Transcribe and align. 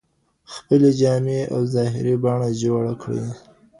خپلې 0.53 0.89
جامې 0.99 1.41
او 1.53 1.61
ظاهري 1.75 2.15
بڼه 2.23 2.49
جوړه 2.61 2.93
کړئ. 3.01 3.23